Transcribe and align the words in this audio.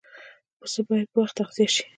پسه 0.59 0.81
باید 0.87 1.07
په 1.13 1.17
وخت 1.21 1.35
تغذیه 1.39 1.67
شي. 1.75 1.83